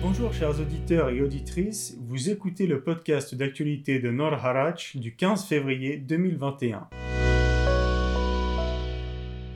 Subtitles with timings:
[0.00, 5.44] Bonjour chers auditeurs et auditrices, vous écoutez le podcast d'actualité de Nor Harach du 15
[5.44, 6.88] février 2021.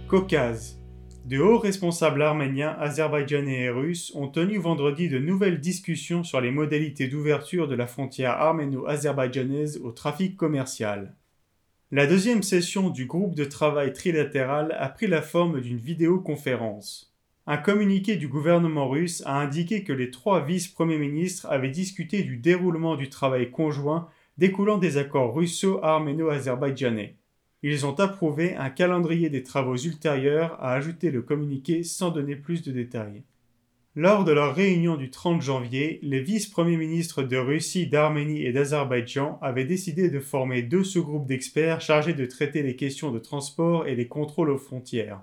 [0.09, 0.81] Caucase.
[1.25, 6.51] De hauts responsables arméniens, azerbaïdjanais et russes ont tenu vendredi de nouvelles discussions sur les
[6.51, 11.15] modalités d'ouverture de la frontière arméno-azerbaïdjanaise au trafic commercial.
[11.93, 17.15] La deuxième session du groupe de travail trilatéral a pris la forme d'une vidéoconférence.
[17.47, 22.39] Un communiqué du gouvernement russe a indiqué que les trois vice-premiers ministres avaient discuté du
[22.39, 27.15] déroulement du travail conjoint découlant des accords russo-arméno-azerbaïdjanais.
[27.63, 32.63] Ils ont approuvé un calendrier des travaux ultérieurs, a ajouté le communiqué sans donner plus
[32.63, 33.23] de détails.
[33.99, 39.39] Lors de leur réunion du 30 janvier, les vice-premiers ministres de Russie, d'Arménie et d'Azerbaïdjan
[39.41, 43.95] avaient décidé de former deux sous-groupes d'experts chargés de traiter les questions de transport et
[43.95, 45.23] les contrôles aux frontières.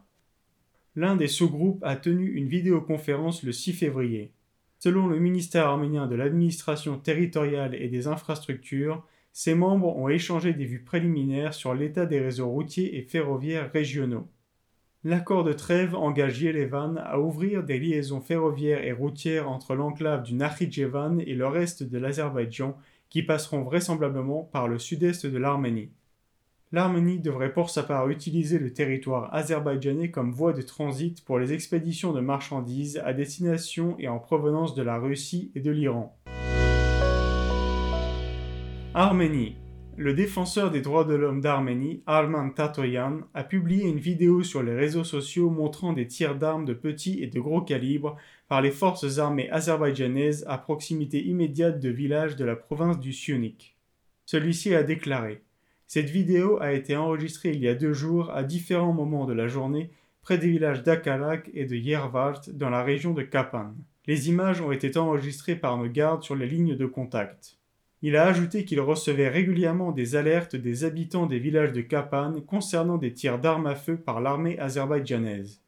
[0.96, 4.32] L'un des sous-groupes a tenu une vidéoconférence le 6 février.
[4.80, 10.66] Selon le ministère arménien de l'administration territoriale et des infrastructures, ses membres ont échangé des
[10.66, 14.28] vues préliminaires sur l'état des réseaux routiers et ferroviaires régionaux.
[15.06, 20.34] L'accord de trêve engage Yerevan à ouvrir des liaisons ferroviaires et routières entre l'enclave du
[20.34, 22.78] Nakhitchevan et le reste de l'Azerbaïdjan
[23.10, 25.92] qui passeront vraisemblablement par le sud-est de l'Arménie.
[26.72, 31.52] L'Arménie devrait pour sa part utiliser le territoire azerbaïdjanais comme voie de transit pour les
[31.52, 36.18] expéditions de marchandises à destination et en provenance de la Russie et de l'Iran.
[38.94, 39.58] Arménie.
[39.96, 44.74] Le défenseur des droits de l'homme d'Arménie, Arman Tatoyan, a publié une vidéo sur les
[44.74, 49.20] réseaux sociaux montrant des tirs d'armes de petit et de gros calibre par les forces
[49.20, 53.78] armées azerbaïdjanaises à proximité immédiate de villages de la province du Sionik.
[54.26, 55.44] Celui-ci a déclaré
[55.86, 59.48] Cette vidéo a été enregistrée il y a deux jours à différents moments de la
[59.48, 59.92] journée
[60.24, 63.76] près des villages d'Akalak et de Yervart dans la région de Kapan.
[64.08, 67.60] Les images ont été enregistrées par nos gardes sur les lignes de contact.
[68.06, 72.98] Il a ajouté qu'il recevait régulièrement des alertes des habitants des villages de Kapan concernant
[72.98, 75.62] des tirs d'armes à feu par l'armée azerbaïdjanaise.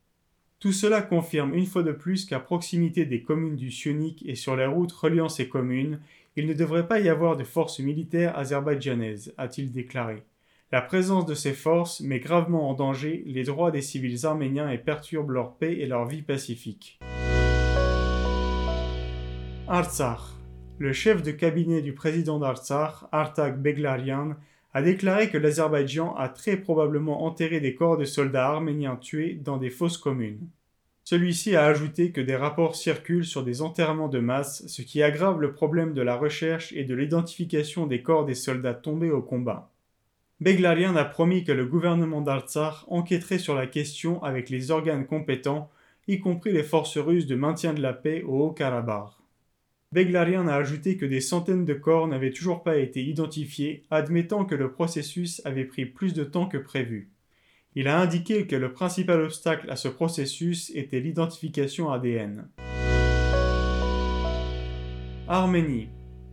[0.59, 4.57] Tout cela confirme une fois de plus qu'à proximité des communes du Sionik et sur
[4.57, 6.01] les routes reliant ces communes,
[6.35, 10.23] il ne devrait pas y avoir de forces militaires azerbaïdjanaises, a-t-il déclaré.
[10.73, 14.77] La présence de ces forces met gravement en danger les droits des civils arméniens et
[14.77, 16.99] perturbe leur paix et leur vie pacifique.
[19.69, 20.35] Artsakh
[20.77, 24.35] le chef de cabinet du président d'Artsakh, Artak Beglarian,
[24.73, 29.55] a déclaré que l'Azerbaïdjan a très probablement enterré des corps de soldats arméniens tués dans
[29.55, 30.49] des fosses communes.
[31.05, 35.39] Celui-ci a ajouté que des rapports circulent sur des enterrements de masse, ce qui aggrave
[35.39, 39.71] le problème de la recherche et de l'identification des corps des soldats tombés au combat.
[40.41, 45.71] Beglarian a promis que le gouvernement d'Artsakh enquêterait sur la question avec les organes compétents,
[46.09, 49.24] y compris les forces russes de maintien de la paix au Haut-Karabakh.
[49.95, 54.53] Beglarian a ajouté que des centaines de corps n'avaient toujours pas été identifiés, admettant que
[54.53, 57.11] le processus avait pris plus de temps que prévu.
[57.75, 62.49] Il a indiqué que le principal obstacle à ce processus était l'identification ADN.
[65.29, 65.87] Arménie.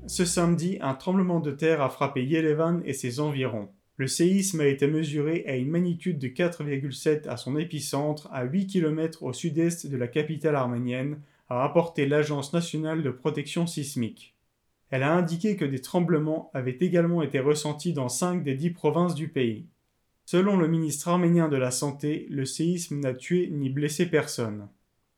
[0.09, 3.69] Ce samedi, un tremblement de terre a frappé Yerevan et ses environs.
[3.97, 8.67] Le séisme a été mesuré à une magnitude de 4,7 à son épicentre, à 8
[8.67, 11.21] km au sud-est de la capitale arménienne,
[11.61, 14.35] a l'Agence nationale de protection sismique.
[14.91, 19.15] Elle a indiqué que des tremblements avaient également été ressentis dans cinq des dix provinces
[19.15, 19.67] du pays.
[20.25, 24.69] Selon le ministre arménien de la Santé, le séisme n'a tué ni blessé personne.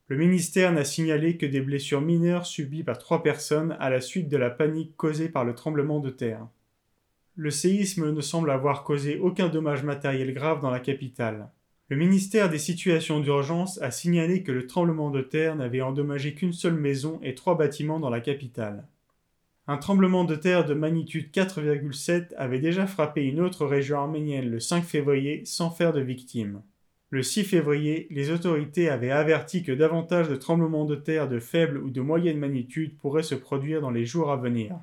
[0.08, 4.28] Le ministère n'a signalé que des blessures mineures subies par trois personnes à la suite
[4.28, 6.46] de la panique causée par le tremblement de terre.
[7.36, 11.48] Le séisme ne semble avoir causé aucun dommage matériel grave dans la capitale.
[11.90, 16.54] Le ministère des situations d'urgence a signalé que le tremblement de terre n'avait endommagé qu'une
[16.54, 18.88] seule maison et trois bâtiments dans la capitale.
[19.66, 24.60] Un tremblement de terre de magnitude 4,7 avait déjà frappé une autre région arménienne le
[24.60, 26.62] 5 février sans faire de victimes.
[27.10, 31.76] Le 6 février, les autorités avaient averti que davantage de tremblements de terre de faible
[31.76, 34.78] ou de moyenne magnitude pourraient se produire dans les jours à venir.